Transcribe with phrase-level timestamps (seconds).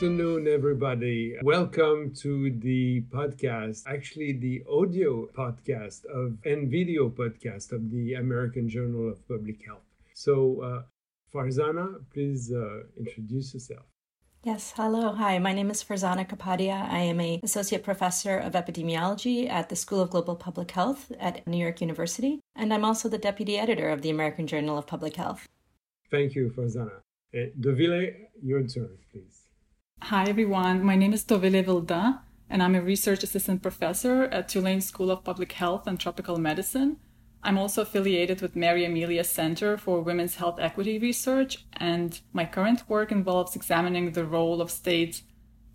[0.00, 1.36] afternoon, everybody.
[1.42, 8.66] Welcome to the podcast, actually, the audio podcast of and video podcast of the American
[8.66, 9.84] Journal of Public Health.
[10.14, 10.82] So, uh,
[11.30, 13.84] Farzana, please uh, introduce yourself.
[14.42, 15.12] Yes, hello.
[15.12, 16.88] Hi, my name is Farzana Kapadia.
[16.90, 21.46] I am a associate professor of epidemiology at the School of Global Public Health at
[21.46, 25.16] New York University, and I'm also the deputy editor of the American Journal of Public
[25.16, 25.46] Health.
[26.10, 27.02] Thank you, Farzana.
[27.34, 29.39] Uh, Dovile, your turn, please.
[30.04, 30.82] Hi, everyone.
[30.82, 35.22] My name is Dovile Vilda, and I'm a research assistant professor at Tulane School of
[35.22, 36.96] Public Health and Tropical Medicine.
[37.44, 42.88] I'm also affiliated with Mary Amelia Center for Women's Health Equity Research, and my current
[42.88, 45.22] work involves examining the role of state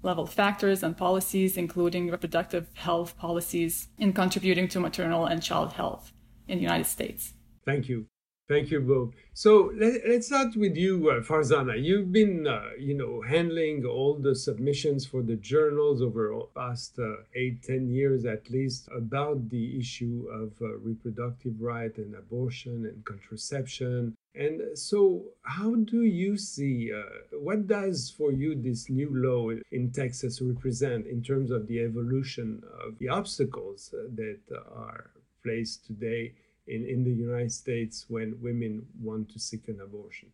[0.02, 6.12] level factors and policies, including reproductive health policies, in contributing to maternal and child health
[6.48, 7.36] in the United States.
[7.64, 8.08] Thank you.
[8.48, 9.14] Thank you, Bob.
[9.34, 11.84] So let, us start with you, uh, Farzana.
[11.84, 17.00] You've been, uh, you know, handling all the submissions for the journals over the past
[17.00, 22.86] uh, eight, ten years at least about the issue of uh, reproductive right and abortion
[22.86, 24.16] and contraception.
[24.36, 27.02] And so, how do you see uh,
[27.40, 32.62] what does for you this new law in Texas represent in terms of the evolution
[32.86, 35.10] of the obstacles uh, that are
[35.44, 36.34] placed today?
[36.68, 40.30] In, in the United States when women want to seek an abortion.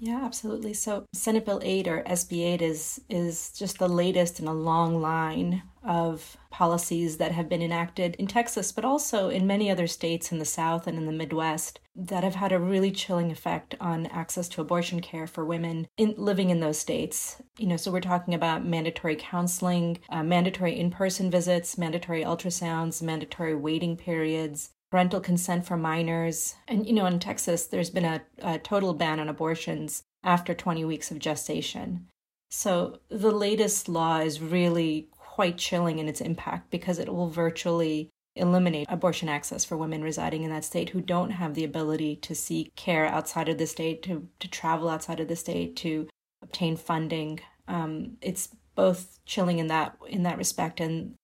[0.00, 0.74] Yeah, absolutely.
[0.74, 5.00] So Senate Bill 8 or SB 8 is is just the latest in a long
[5.00, 10.32] line of policies that have been enacted in Texas, but also in many other states
[10.32, 14.06] in the South and in the Midwest that have had a really chilling effect on
[14.06, 17.40] access to abortion care for women in, living in those states.
[17.56, 23.00] You know, so we're talking about mandatory counseling, uh, mandatory in person visits, mandatory ultrasounds,
[23.00, 26.54] mandatory waiting periods, parental consent for minors.
[26.68, 30.84] And, you know, in Texas, there's been a, a total ban on abortions after 20
[30.84, 32.06] weeks of gestation.
[32.48, 38.08] So the latest law is really quite chilling in its impact because it will virtually
[38.36, 42.32] eliminate abortion access for women residing in that state who don't have the ability to
[42.32, 46.06] seek care outside of the state, to, to travel outside of the state, to
[46.40, 47.40] obtain funding.
[47.66, 51.16] Um, it's both chilling in that in that respect and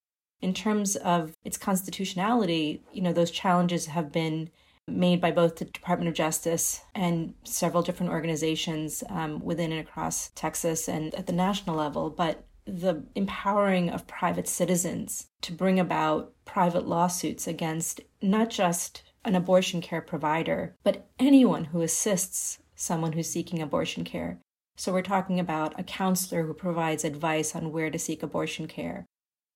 [0.42, 4.50] in terms of its constitutionality, you know, those challenges have been
[4.86, 10.30] made by both the Department of Justice and several different organizations um, within and across
[10.34, 12.10] Texas and at the national level.
[12.10, 19.34] But the empowering of private citizens to bring about private lawsuits against not just an
[19.34, 24.38] abortion care provider, but anyone who assists someone who's seeking abortion care.
[24.76, 29.04] So we're talking about a counselor who provides advice on where to seek abortion care,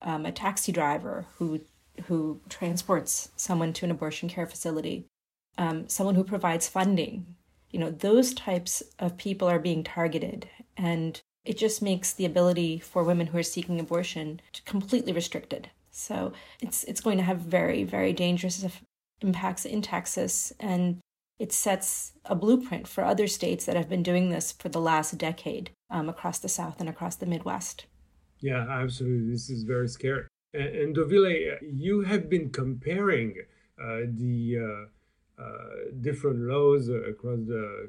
[0.03, 1.61] um, a taxi driver who
[2.07, 5.07] who transports someone to an abortion care facility,
[5.59, 7.37] um, someone who provides funding.
[7.71, 12.79] You know, those types of people are being targeted, and it just makes the ability
[12.79, 15.71] for women who are seeking abortion completely restricted.
[15.91, 18.65] So it's it's going to have very very dangerous
[19.21, 21.01] impacts in Texas, and
[21.39, 25.19] it sets a blueprint for other states that have been doing this for the last
[25.19, 27.87] decade um, across the South and across the Midwest.
[28.45, 29.31] Yeah, absolutely.
[29.33, 30.27] This is very scary.
[30.53, 33.37] And, Dovile, you have been comparing
[33.83, 34.59] uh, the
[35.39, 35.69] uh, uh,
[36.03, 37.89] different laws across the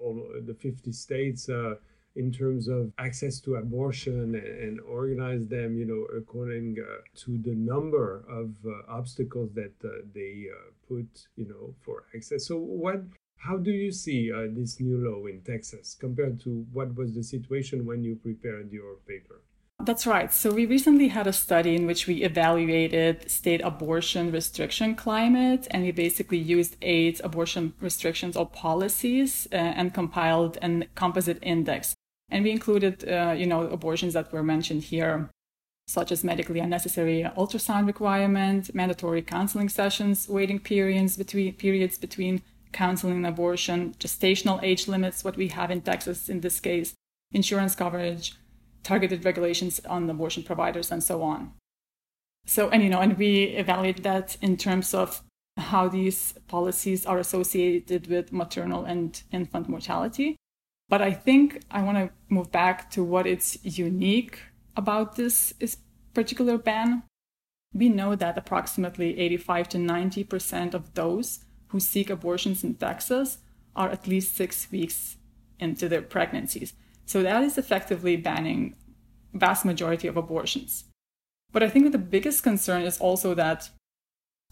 [0.00, 1.76] all the 50 states uh,
[2.16, 7.38] in terms of access to abortion and, and organize them, you know, according uh, to
[7.38, 9.72] the number of uh, obstacles that
[10.12, 10.46] they
[10.88, 12.44] put, you know, for access.
[12.44, 13.04] So what
[13.36, 17.86] how do you see this new law in Texas compared to what was the situation
[17.86, 19.42] when you prepared your paper?
[19.84, 20.32] That's right.
[20.32, 25.84] So we recently had a study in which we evaluated state abortion restriction climate, and
[25.84, 31.94] we basically used eight abortion restrictions or policies uh, and compiled an composite index.
[32.30, 35.30] And we included, uh, you know, abortions that were mentioned here,
[35.86, 42.42] such as medically unnecessary ultrasound requirement, mandatory counseling sessions, waiting periods between periods between
[42.72, 46.94] counseling and abortion, gestational age limits, what we have in Texas in this case,
[47.30, 48.34] insurance coverage
[48.86, 51.52] targeted regulations on abortion providers and so on.
[52.46, 55.22] So, and you know, and we evaluate that in terms of
[55.56, 60.36] how these policies are associated with maternal and infant mortality.
[60.88, 64.38] But I think I want to move back to what is unique
[64.76, 65.78] about this, this
[66.14, 67.02] particular ban.
[67.74, 73.38] We know that approximately 85 to 90% of those who seek abortions in Texas
[73.74, 75.16] are at least six weeks
[75.58, 76.74] into their pregnancies.
[77.06, 78.74] So that is effectively banning
[79.32, 80.84] vast majority of abortions.
[81.52, 83.70] But I think the biggest concern is also that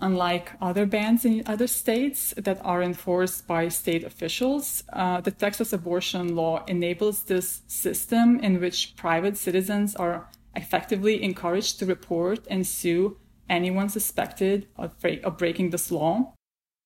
[0.01, 5.73] Unlike other bans in other states that are enforced by state officials, uh, the Texas
[5.73, 12.67] abortion law enables this system in which private citizens are effectively encouraged to report and
[12.67, 13.17] sue
[13.49, 14.99] anyone suspected of
[15.39, 16.35] breaking this law.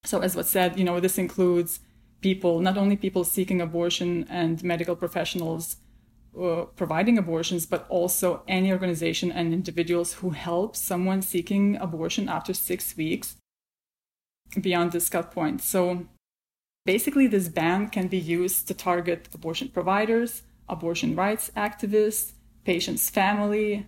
[0.05, 1.81] So, as was said, you know, this includes
[2.21, 5.77] people, not only people seeking abortion and medical professionals
[6.39, 12.55] uh, providing abortions, but also any organization and individuals who help someone seeking abortion after
[12.55, 13.37] six weeks
[14.61, 15.61] beyond this cut point.
[15.61, 16.07] So
[16.85, 22.33] basically, this ban can be used to target abortion providers, abortion rights activists,
[22.65, 23.87] patients' family,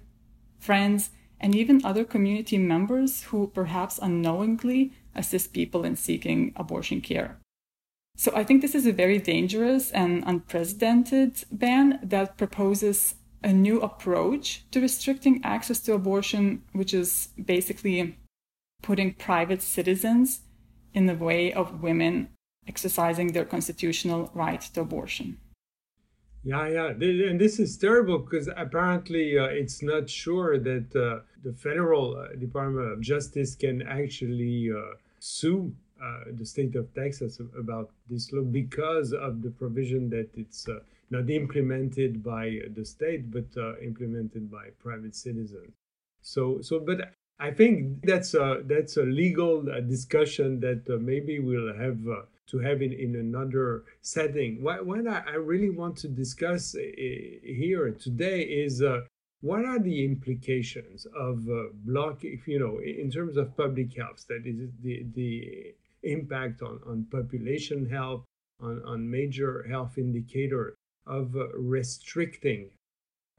[0.59, 1.11] friends,
[1.41, 7.40] and even other community members who perhaps unknowingly assist people in seeking abortion care.
[8.17, 13.81] So I think this is a very dangerous and unprecedented ban that proposes a new
[13.81, 18.19] approach to restricting access to abortion, which is basically
[18.83, 20.41] putting private citizens
[20.93, 22.29] in the way of women
[22.67, 25.39] exercising their constitutional right to abortion.
[26.43, 31.53] Yeah, yeah, and this is terrible because apparently uh, it's not sure that uh, the
[31.53, 35.75] federal uh, Department of Justice can actually uh, sue
[36.32, 40.79] the state of Texas about this law because of the provision that it's uh,
[41.11, 45.73] not implemented by the state but uh, implemented by private citizens.
[46.23, 51.38] So, so, but I think that's a that's a legal uh, discussion that uh, maybe
[51.38, 51.99] we'll have
[52.49, 54.62] to have in, in another setting.
[54.62, 58.82] What, what I, really want to discuss here today is
[59.41, 64.26] what are the implications of uh, block if you know in terms of public health
[64.29, 68.25] that is the the impact on, on population health,
[68.61, 70.75] on, on major health indicator
[71.06, 72.70] of uh, restricting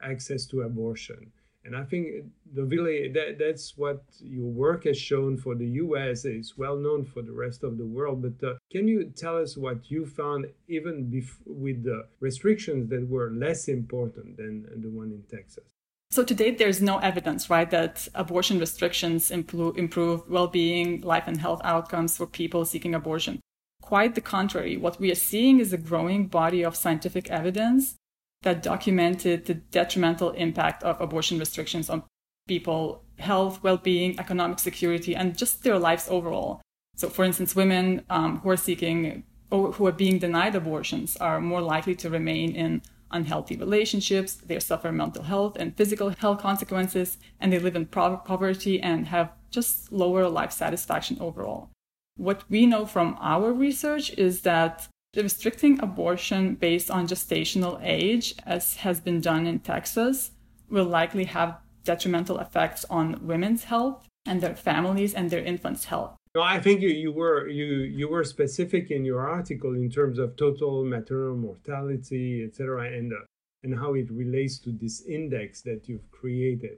[0.01, 1.31] access to abortion.
[1.63, 6.25] And I think the really that, that's what your work has shown for the US.
[6.25, 8.23] It's well known for the rest of the world.
[8.23, 13.07] But uh, can you tell us what you found, even bef- with the restrictions that
[13.07, 15.63] were less important than the one in Texas?
[16.11, 21.39] So to date, there's no evidence, right, that abortion restrictions improve, improve well-being, life and
[21.39, 23.39] health outcomes for people seeking abortion.
[23.81, 24.75] Quite the contrary.
[24.75, 27.95] What we are seeing is a growing body of scientific evidence
[28.41, 32.03] that documented the detrimental impact of abortion restrictions on
[32.45, 36.61] people, health, well-being, economic security, and just their lives overall.
[36.97, 41.39] So, for instance, women um, who are seeking or who are being denied abortions are
[41.39, 42.81] more likely to remain in
[43.11, 48.81] unhealthy relationships, they suffer mental health and physical health consequences, and they live in poverty
[48.81, 51.69] and have just lower life satisfaction overall.
[52.15, 58.77] What we know from our research is that restricting abortion based on gestational age, as
[58.77, 60.31] has been done in Texas,
[60.69, 66.15] will likely have detrimental effects on women's health and their families and their infants' health.
[66.33, 70.17] No, I think you, you were you you were specific in your article in terms
[70.17, 73.25] of total maternal mortality, etc., and uh,
[73.63, 76.77] and how it relates to this index that you've created.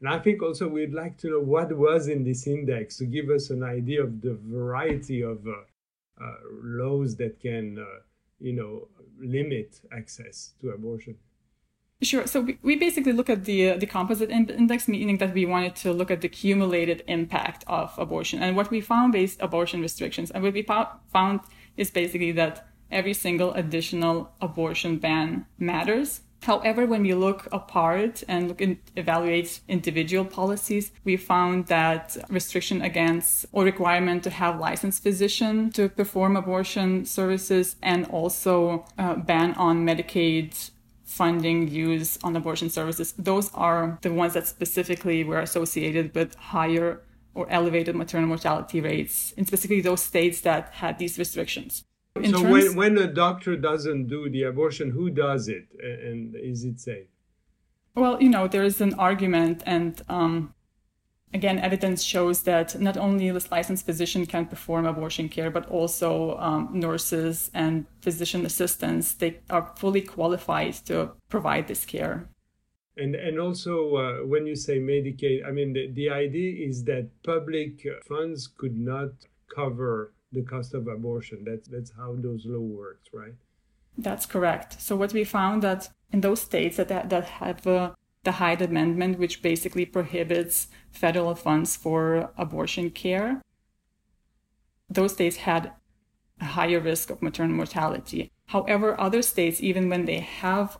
[0.00, 3.30] And I think also we'd like to know what was in this index to give
[3.30, 5.52] us an idea of the variety of uh,
[6.20, 8.00] uh, laws that can, uh,
[8.40, 8.88] you know,
[9.20, 11.16] limit access to abortion.
[12.00, 12.28] Sure.
[12.28, 15.92] So we, basically look at the uh, the composite index, meaning that we wanted to
[15.92, 18.40] look at the cumulated impact of abortion.
[18.40, 21.40] And what we found based abortion restrictions, and what we found
[21.76, 26.20] is basically that every single additional abortion ban matters.
[26.42, 32.80] However, when we look apart and look and evaluate individual policies, we found that restriction
[32.80, 39.54] against or requirement to have licensed physician to perform abortion services and also uh, ban
[39.54, 40.70] on Medicaid
[41.20, 41.58] funding
[41.88, 46.88] used on abortion services, those are the ones that specifically were associated with higher
[47.38, 51.84] or elevated maternal mortality rates in specifically those states that had these restrictions.
[52.16, 56.34] In so terms, when, when a doctor doesn't do the abortion, who does it and
[56.52, 57.08] is it safe?
[57.94, 60.54] Well, you know, there is an argument and um,
[61.34, 66.36] again, evidence shows that not only this licensed physician can perform abortion care, but also
[66.38, 69.12] um, nurses and physician assistants.
[69.12, 72.28] They are fully qualified to provide this care.
[72.96, 77.08] And, and also, uh, when you say Medicaid, I mean, the, the idea is that
[77.22, 79.10] public funds could not
[79.54, 81.44] cover the cost of abortion.
[81.46, 83.34] That's, that's how those law works, right?
[83.96, 84.80] That's correct.
[84.80, 87.92] So what we found that in those states that, that have uh,
[88.28, 93.40] the Hyde Amendment, which basically prohibits federal funds for abortion care.
[94.90, 95.72] Those states had
[96.38, 98.30] a higher risk of maternal mortality.
[98.48, 100.76] However, other states, even when they have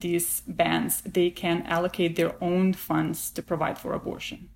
[0.00, 4.48] these bans, they can allocate their own funds to provide for abortion.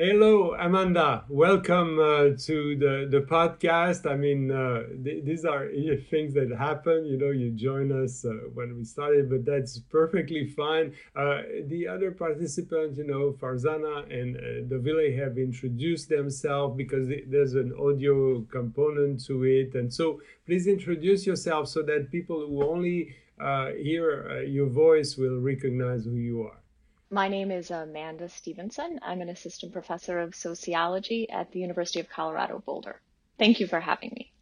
[0.00, 1.24] Hello, Amanda.
[1.28, 4.08] Welcome uh, to the, the podcast.
[4.08, 5.68] I mean, uh, th- these are
[6.08, 7.04] things that happen.
[7.04, 10.94] You know, you join us uh, when we started, but that's perfectly fine.
[11.16, 14.40] Uh, the other participants, you know, Farzana and uh,
[14.72, 19.74] Dovile have introduced themselves because there's an audio component to it.
[19.74, 25.16] And so please introduce yourself so that people who only uh, hear uh, your voice
[25.16, 26.60] will recognize who you are.
[27.10, 29.00] My name is Amanda Stevenson.
[29.02, 33.00] I'm an assistant professor of sociology at the University of Colorado Boulder.
[33.38, 34.32] Thank you for having me.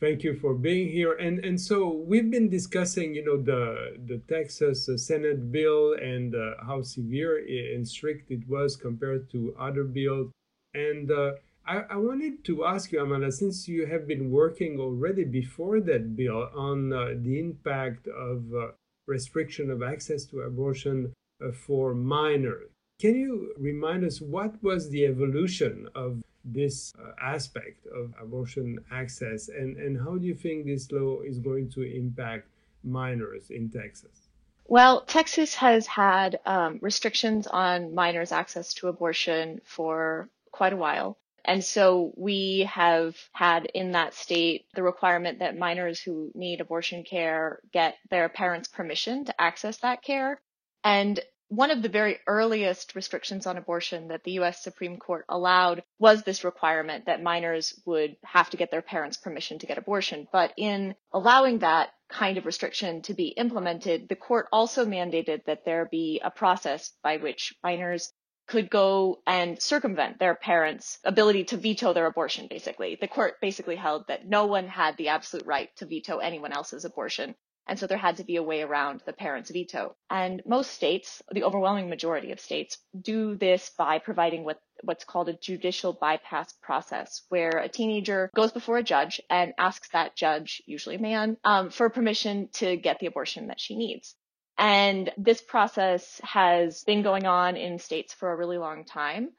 [0.00, 1.14] Thank you for being here.
[1.14, 6.34] And and so we've been discussing, you know, the the Texas uh, Senate bill and
[6.34, 10.30] uh, how severe and strict it was compared to other bills.
[10.74, 11.32] And uh,
[11.66, 16.16] I, I, wanted to ask you, Amanda, since you have been working already before that
[16.16, 18.72] bill on uh, the impact of uh,
[19.06, 21.14] restriction of access to abortion
[21.52, 22.70] for minors.
[23.00, 29.48] Can you remind us what was the evolution of this uh, aspect of abortion access
[29.48, 32.46] and, and how do you think this law is going to impact
[32.82, 34.28] minors in Texas?
[34.66, 41.18] Well, Texas has had um, restrictions on minors' access to abortion for quite a while.
[41.44, 47.04] And so we have had in that state the requirement that minors who need abortion
[47.04, 50.40] care get their parents' permission to access that care.
[50.84, 55.82] And one of the very earliest restrictions on abortion that the US Supreme Court allowed
[55.98, 60.28] was this requirement that minors would have to get their parents' permission to get abortion.
[60.30, 65.64] But in allowing that kind of restriction to be implemented, the court also mandated that
[65.64, 68.12] there be a process by which minors
[68.46, 72.98] could go and circumvent their parents' ability to veto their abortion, basically.
[73.00, 76.84] The court basically held that no one had the absolute right to veto anyone else's
[76.84, 77.34] abortion.
[77.66, 79.96] And so there had to be a way around the parents' veto.
[80.10, 85.28] And most states, the overwhelming majority of states, do this by providing what, what's called
[85.28, 90.62] a judicial bypass process, where a teenager goes before a judge and asks that judge,
[90.66, 94.14] usually a man, um, for permission to get the abortion that she needs.
[94.58, 99.30] And this process has been going on in states for a really long time.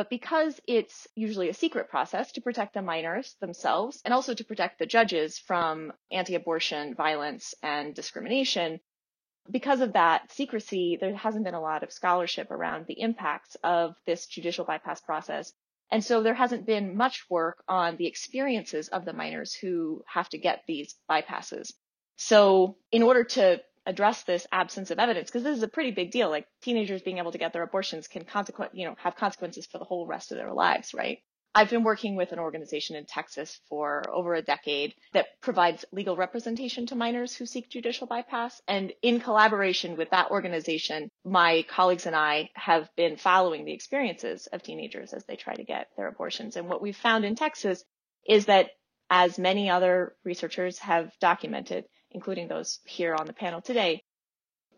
[0.00, 4.44] But because it's usually a secret process to protect the minors themselves and also to
[4.46, 8.80] protect the judges from anti-abortion violence and discrimination,
[9.50, 13.94] because of that secrecy, there hasn't been a lot of scholarship around the impacts of
[14.06, 15.52] this judicial bypass process.
[15.90, 20.30] And so there hasn't been much work on the experiences of the minors who have
[20.30, 21.74] to get these bypasses.
[22.16, 26.10] So in order to address this absence of evidence because this is a pretty big
[26.10, 26.30] deal.
[26.30, 29.78] Like teenagers being able to get their abortions can consequent, you know, have consequences for
[29.78, 31.18] the whole rest of their lives, right?
[31.52, 36.14] I've been working with an organization in Texas for over a decade that provides legal
[36.14, 38.62] representation to minors who seek judicial bypass.
[38.68, 44.46] And in collaboration with that organization, my colleagues and I have been following the experiences
[44.46, 46.54] of teenagers as they try to get their abortions.
[46.54, 47.82] And what we've found in Texas
[48.28, 48.70] is that
[49.10, 54.02] as many other researchers have documented, including those here on the panel today,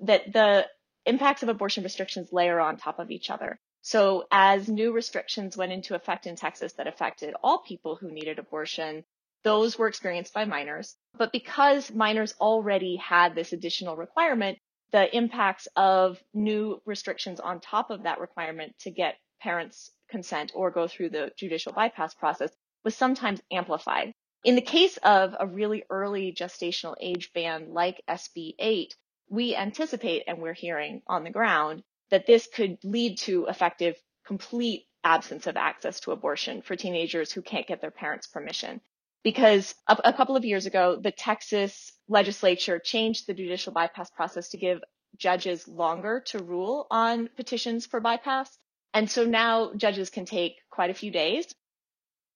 [0.01, 0.67] that the
[1.07, 3.59] impacts of abortion restrictions layer on top of each other.
[3.83, 8.39] So as new restrictions went into effect in Texas that affected all people who needed
[8.39, 9.05] abortion,
[9.43, 10.95] those were experienced by minors.
[11.19, 14.59] But because minors already had this additional requirement,
[14.93, 20.71] the impacts of new restrictions on top of that requirement to get parents' consent or
[20.71, 22.53] go through the judicial bypass process
[22.85, 24.12] was sometimes amplified.
[24.45, 28.97] In the case of a really early gestational age ban like SB 8,
[29.29, 33.97] we anticipate and we're hearing on the ground that this could lead to effective
[34.27, 38.81] complete absence of access to abortion for teenagers who can't get their parents' permission.
[39.23, 44.49] Because a, a couple of years ago, the Texas legislature changed the judicial bypass process
[44.49, 44.83] to give
[45.17, 48.59] judges longer to rule on petitions for bypass.
[48.93, 51.47] And so now judges can take quite a few days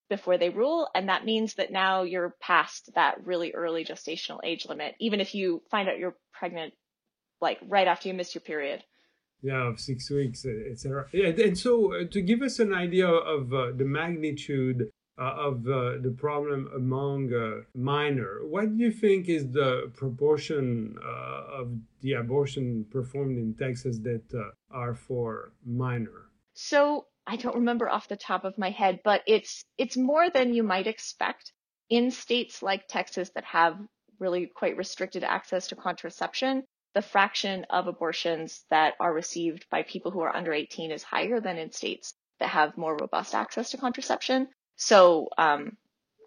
[0.09, 0.89] before they rule.
[0.95, 5.35] And that means that now you're past that really early gestational age limit, even if
[5.35, 6.75] you find out you're pregnant
[7.41, 8.83] like right after you miss your period.
[9.43, 11.07] Yeah, of six weeks, etc.
[11.13, 15.67] Yeah, and so uh, to give us an idea of uh, the magnitude uh, of
[15.67, 21.71] uh, the problem among uh, minor, what do you think is the proportion uh, of
[22.03, 24.23] the abortion performed in Texas that
[24.71, 26.31] are for minor?
[26.53, 30.55] So I don't remember off the top of my head, but it's it's more than
[30.55, 31.53] you might expect
[31.91, 33.79] in states like Texas that have
[34.19, 36.65] really quite restricted access to contraception.
[36.95, 41.41] The fraction of abortions that are received by people who are under 18 is higher
[41.41, 44.49] than in states that have more robust access to contraception.
[44.77, 45.77] So um,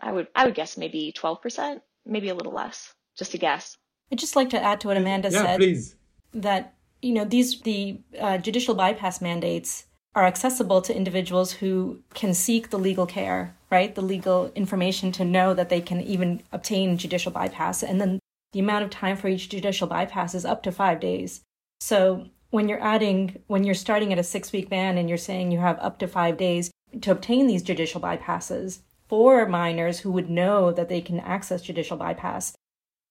[0.02, 3.78] I would I would guess maybe 12%, maybe a little less, just a guess.
[4.12, 5.58] I'd just like to add to what Amanda yeah, said.
[5.58, 5.96] Please.
[6.34, 9.86] That you know these the uh, judicial bypass mandates
[10.16, 13.94] are accessible to individuals who can seek the legal care, right?
[13.94, 17.84] The legal information to know that they can even obtain judicial bypass.
[17.84, 18.20] And then
[18.52, 21.42] the amount of time for each judicial bypass is up to five days.
[21.80, 25.52] So when you're adding, when you're starting at a six week ban and you're saying
[25.52, 30.30] you have up to five days to obtain these judicial bypasses for minors who would
[30.30, 32.54] know that they can access judicial bypass,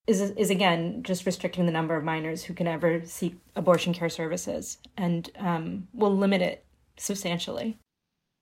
[0.07, 4.09] is, is again just restricting the number of minors who can ever seek abortion care
[4.09, 6.65] services and um, will limit it
[7.01, 7.79] substantially.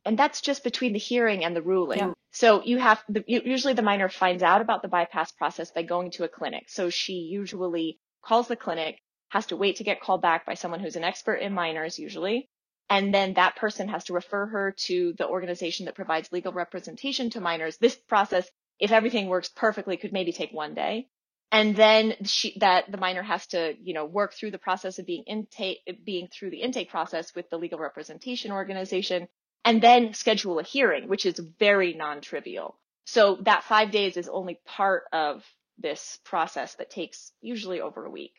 [0.04, 1.98] And that's just between the hearing and the ruling.
[1.98, 2.12] Yeah.
[2.30, 6.12] So you have the, usually the minor finds out about the bypass process by going
[6.12, 6.66] to a clinic.
[6.68, 10.80] So she usually calls the clinic, has to wait to get called back by someone
[10.80, 12.48] who's an expert in minors usually.
[12.88, 17.30] And then that person has to refer her to the organization that provides legal representation
[17.30, 17.78] to minors.
[17.78, 18.48] This process,
[18.78, 21.08] if everything works perfectly, could maybe take one day.
[21.52, 25.06] And then she, that the minor has to, you know, work through the process of
[25.06, 29.28] being intake, being through the intake process with the legal representation organization
[29.64, 32.78] and then schedule a hearing, which is very non-trivial.
[33.04, 35.44] So that five days is only part of
[35.78, 38.34] this process that takes usually over a week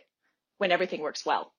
[0.58, 1.54] when everything works well.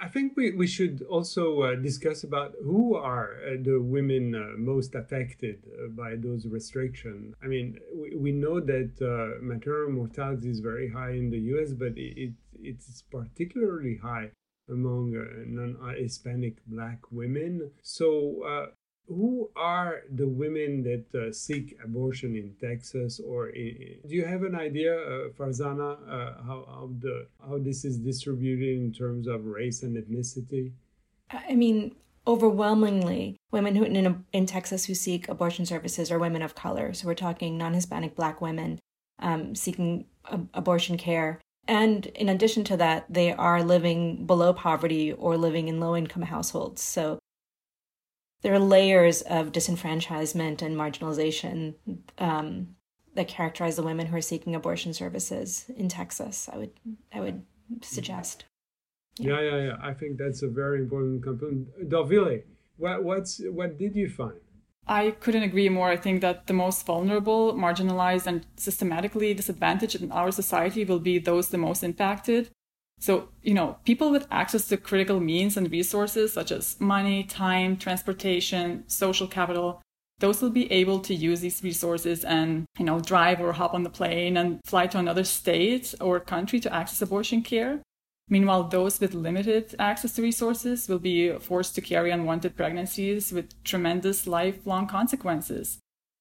[0.00, 4.56] I think we, we should also uh, discuss about who are uh, the women uh,
[4.56, 7.34] most affected uh, by those restrictions.
[7.42, 11.72] I mean, we, we know that uh, maternal mortality is very high in the US,
[11.72, 14.30] but it, it's particularly high
[14.68, 17.70] among uh, non-Hispanic black women.
[17.82, 18.68] So
[19.08, 24.42] who are the women that uh, seek abortion in Texas, or in, do you have
[24.42, 29.46] an idea, uh, Farzana, uh, how, how the how this is distributed in terms of
[29.46, 30.72] race and ethnicity?
[31.30, 31.94] I mean,
[32.26, 36.92] overwhelmingly, women who in, in Texas who seek abortion services are women of color.
[36.92, 38.78] So we're talking non-Hispanic Black women
[39.18, 41.40] um, seeking a- abortion care.
[41.66, 46.22] And in addition to that, they are living below poverty or living in low income
[46.22, 46.82] households.
[46.82, 47.17] So
[48.42, 51.74] there are layers of disenfranchisement and marginalization
[52.18, 52.76] um,
[53.14, 56.48] that characterize the women who are seeking abortion services in Texas.
[56.52, 56.70] I would
[57.12, 57.42] I would
[57.82, 58.44] suggest.
[59.18, 59.62] Yeah, yeah, yeah.
[59.64, 59.76] yeah.
[59.82, 61.88] I think that's a very important component.
[61.88, 62.42] Dovile,
[62.76, 64.40] what what's what did you find?
[64.86, 65.90] I couldn't agree more.
[65.90, 71.18] I think that the most vulnerable, marginalized, and systematically disadvantaged in our society will be
[71.18, 72.48] those the most impacted.
[73.00, 77.76] So, you know, people with access to critical means and resources such as money, time,
[77.76, 79.80] transportation, social capital,
[80.18, 83.84] those will be able to use these resources and, you know, drive or hop on
[83.84, 87.80] the plane and fly to another state or country to access abortion care.
[88.28, 93.62] Meanwhile, those with limited access to resources will be forced to carry unwanted pregnancies with
[93.62, 95.78] tremendous lifelong consequences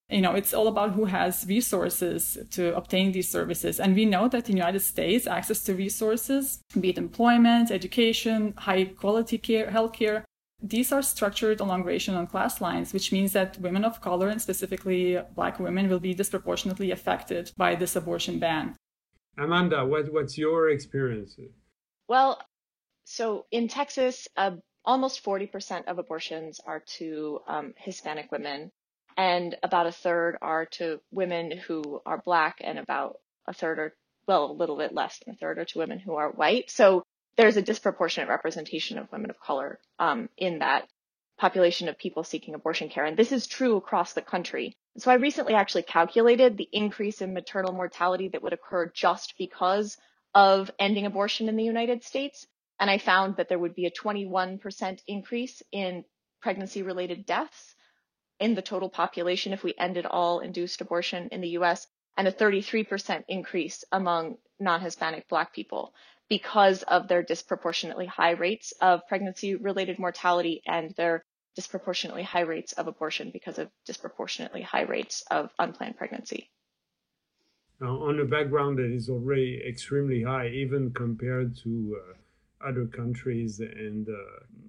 [0.10, 3.80] you know it's all about who has resources to obtain these services.
[3.80, 8.54] And we know that in the united states access to resources be it employment education
[8.58, 10.24] high quality care healthcare
[10.62, 14.42] these are structured along racial and class lines which means that women of color and
[14.42, 18.76] specifically black women will be disproportionately affected by this abortion ban.
[19.38, 21.38] Amanda what, what's your experience?
[22.08, 22.42] Well
[23.04, 24.52] so in texas uh,
[24.86, 28.72] almost 40% of abortions are to um, hispanic women
[29.18, 33.94] and about a third are to women who are black and about a third or
[34.28, 36.70] well a little bit less than a third are to women who are white.
[36.70, 37.04] So
[37.36, 40.88] there's a disproportionate representation of women of color um, in that
[41.40, 43.06] population of people seeking abortion care.
[43.06, 44.76] And this is true across the country.
[44.98, 49.98] So i recently actually calculated the increase in maternal mortality that would occur just because
[50.34, 52.48] of ending abortion in the united states.
[52.80, 56.04] And i found that there would be a 21% increase in
[56.42, 57.76] pregnancy related deaths
[58.40, 62.32] in the total population if we ended all induced abortion in the US, and a
[62.32, 65.94] 33% increase among non Hispanic Black people
[66.30, 71.24] because of their disproportionately high rates of pregnancy related mortality and their
[71.56, 76.50] disproportionately high rates of abortion because of disproportionately high rates of unplanned pregnancy.
[77.80, 82.18] Now, on a background that is already extremely high, even compared to uh,
[82.66, 84.14] other countries and uh,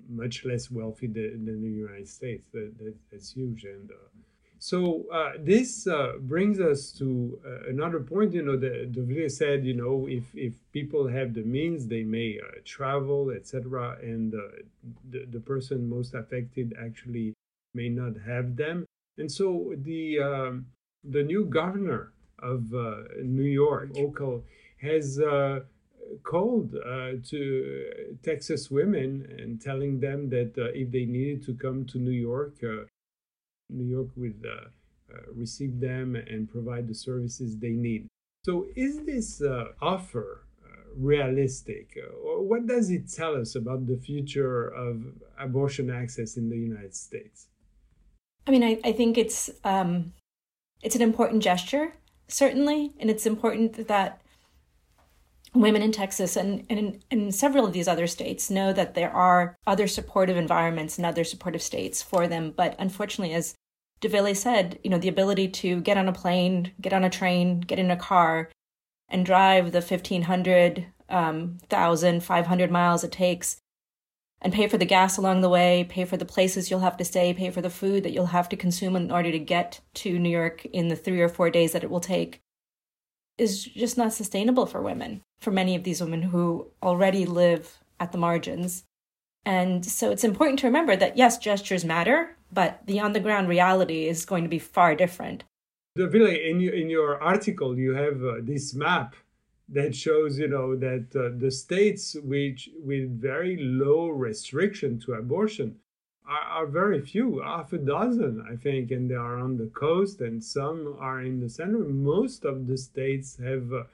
[0.09, 2.48] much less wealthy than, than, the United States.
[2.53, 3.64] That, that that's huge.
[3.64, 3.94] And uh,
[4.59, 8.33] so uh, this uh, brings us to uh, another point.
[8.33, 12.03] You know, the, the video said, you know, if if people have the means, they
[12.03, 13.96] may uh, travel, etc.
[14.03, 14.33] And
[15.11, 17.35] the the person most affected actually
[17.74, 18.85] may not have them.
[19.16, 20.66] And so the um,
[21.05, 22.70] the new governor of
[23.22, 24.42] New York, Hochul,
[24.81, 25.18] has
[26.23, 31.85] called uh, to Texas women and telling them that uh, if they needed to come
[31.87, 32.85] to New York, uh,
[33.71, 34.44] New York would
[35.35, 38.07] receive them and provide the services they need.
[38.44, 39.42] So, is this
[39.83, 40.44] offer
[40.97, 41.99] realistic?
[42.23, 45.05] What does it tell us about the future of
[45.38, 47.49] abortion access in the United States?
[48.47, 50.14] I mean, I, I think it's um,
[50.83, 51.92] it's an important gesture,
[52.29, 54.23] certainly, and it's important that
[55.54, 59.56] women in Texas and, and in several of these other states know that there are
[59.66, 62.52] other supportive environments and other supportive states for them.
[62.56, 63.54] But unfortunately, as
[64.00, 67.61] Dovile said, you know, the ability to get on a plane, get on a train,
[67.61, 68.50] get in a car,
[69.08, 73.56] and drive the 1,500, um, 1,500 miles it takes
[74.40, 77.04] and pay for the gas along the way, pay for the places you'll have to
[77.04, 80.18] stay, pay for the food that you'll have to consume in order to get to
[80.18, 82.40] New York in the three or four days that it will take
[83.37, 88.12] is just not sustainable for women, for many of these women who already live at
[88.12, 88.85] the margins.
[89.44, 93.48] And so it's important to remember that yes, gestures matter, but the on the ground
[93.48, 95.44] reality is going to be far different.
[95.96, 99.16] Dovile, in your, in your article, you have uh, this map
[99.68, 105.77] that shows, you know, that uh, the states which with very low restriction to abortion
[106.27, 110.20] are, are, very few, half a dozen, I think, and they are on the coast,
[110.20, 111.79] and some are in the center.
[111.79, 113.85] Most of the states have uh,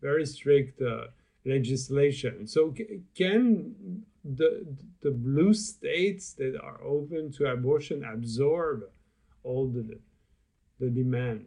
[0.00, 1.08] very strict uh,
[1.44, 2.46] legislation.
[2.46, 2.74] So,
[3.16, 4.66] can the
[5.00, 8.82] the blue states that are open to abortion absorb
[9.42, 9.98] all the
[10.78, 11.46] the demand?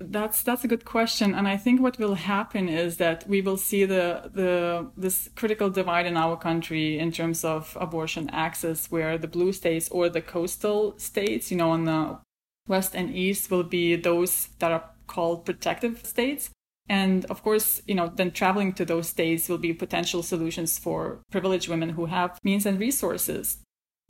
[0.00, 3.56] That's that's a good question, and I think what will happen is that we will
[3.56, 9.16] see the the this critical divide in our country in terms of abortion access, where
[9.16, 12.18] the blue states or the coastal states, you know, on the
[12.66, 16.50] west and east, will be those that are called protective states,
[16.88, 21.20] and of course, you know, then traveling to those states will be potential solutions for
[21.30, 23.58] privileged women who have means and resources.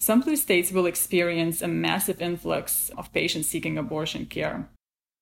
[0.00, 4.68] Some blue states will experience a massive influx of patients seeking abortion care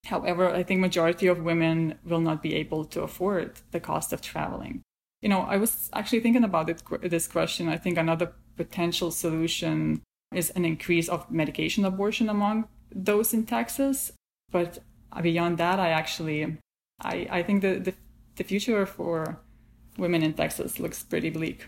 [0.06, 4.20] However, I think majority of women will not be able to afford the cost of
[4.20, 4.82] traveling.
[5.20, 7.68] You know, I was actually thinking about it, this question.
[7.68, 10.02] I think another potential solution
[10.34, 14.12] is an increase of medication abortion among those in Texas.
[14.50, 14.80] But
[15.20, 16.58] beyond that, I actually,
[17.00, 17.94] I, I think the, the,
[18.36, 19.40] the future for
[19.98, 21.66] women in Texas looks pretty bleak.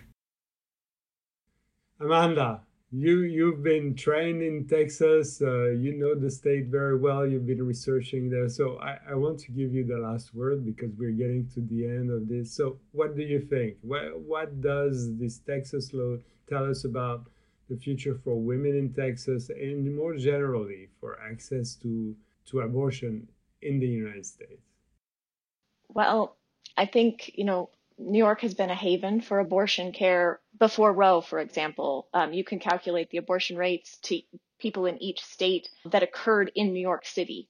[2.00, 5.42] Amanda, you you've been trained in Texas.
[5.42, 7.26] Uh, you know the state very well.
[7.26, 8.48] You've been researching there.
[8.48, 11.87] So I, I want to give you the last word because we're getting to the
[11.87, 12.52] end of this.
[12.52, 13.76] So what do you think?
[13.83, 16.16] What what does this Texas law
[16.48, 17.26] tell us about
[17.68, 22.14] the future for women in Texas and more generally for access to
[22.46, 23.26] to abortion
[23.64, 24.62] in the United States?
[25.88, 26.37] Well,
[26.77, 31.20] I think you know New York has been a haven for abortion care before Roe,
[31.20, 32.09] for example.
[32.12, 34.20] Um, you can calculate the abortion rates to
[34.59, 37.48] people in each state that occurred in New York City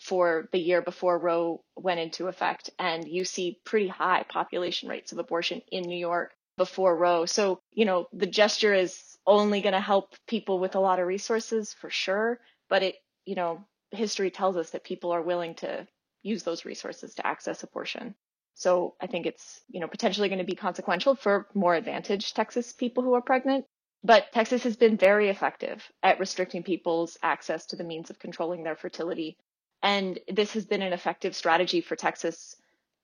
[0.00, 2.70] for the year before Roe went into effect.
[2.78, 7.26] And you see pretty high population rates of abortion in New York before Roe.
[7.26, 11.06] So, you know, the gesture is only going to help people with a lot of
[11.06, 12.40] resources for sure.
[12.68, 15.86] But it, you know, history tells us that people are willing to
[16.22, 18.14] use those resources to access abortion.
[18.54, 22.72] So I think it's, you know, potentially going to be consequential for more advantaged Texas
[22.72, 23.64] people who are pregnant.
[24.02, 28.62] But Texas has been very effective at restricting people's access to the means of controlling
[28.62, 29.36] their fertility.
[29.82, 32.56] And this has been an effective strategy for Texas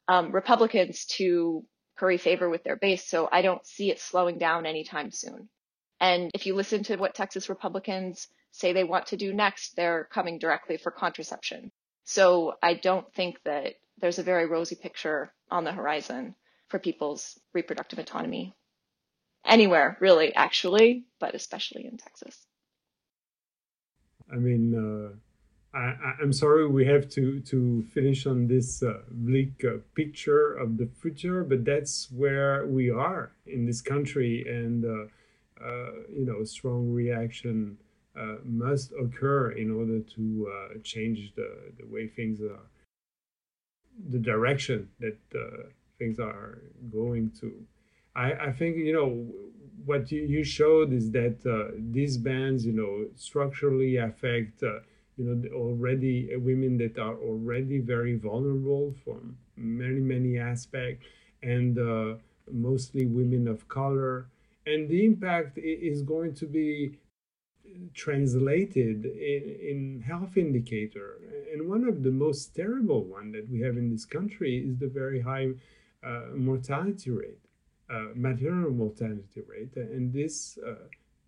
[0.09, 1.65] um, Republicans to
[1.99, 3.07] curry favor with their base.
[3.07, 5.49] So I don't see it slowing down anytime soon.
[6.01, 10.09] And if you listen to what Texas Republicans say they want to do next, they're
[10.13, 11.71] coming directly for contraception.
[12.05, 16.35] So I don't think that there's a very rosy picture on the horizon
[16.69, 18.55] for people's reproductive autonomy.
[19.45, 22.47] Anywhere, really, actually, but especially in Texas.
[24.33, 29.65] I mean, uh, I, am sorry we have to, to finish on this uh, bleak
[29.65, 35.11] uh, picture of the future, but that's where we are in this country, and uh,
[35.61, 37.79] you know, strong reaction
[38.19, 42.61] uh, must occur in order to change the, the way things are
[44.11, 45.65] the direction that uh,
[45.99, 46.59] things are
[46.93, 47.53] going to.
[48.15, 49.27] I, I think you know
[49.85, 54.81] what you, you showed is that uh, these bans, you know, structurally affect uh,
[55.17, 61.07] you know already women that are already very vulnerable from many many aspects,
[61.43, 62.15] and uh,
[62.51, 64.27] mostly women of color,
[64.67, 66.99] and the impact is going to be
[67.95, 71.19] translated in, in health indicator.
[71.53, 74.89] And one of the most terrible one that we have in this country is the
[74.89, 75.51] very high
[76.05, 77.39] uh, mortality rate,
[77.91, 79.77] uh, maternal mortality rate.
[79.77, 80.75] And this, uh,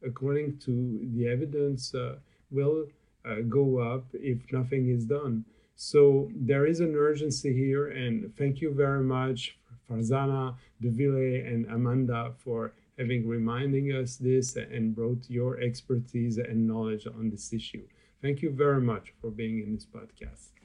[0.06, 2.16] according to the evidence, uh,
[2.50, 2.86] will
[3.24, 5.44] uh, go up if nothing is done.
[5.76, 9.56] So there is an urgency here, and thank you very much,
[9.88, 17.06] Farzana, Dovile, and Amanda, for having reminding us this and brought your expertise and knowledge
[17.06, 17.84] on this issue.
[18.20, 20.57] Thank you very much for being in this podcast.